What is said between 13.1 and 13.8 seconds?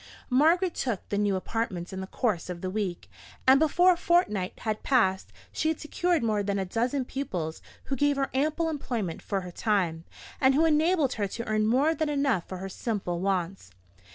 wants.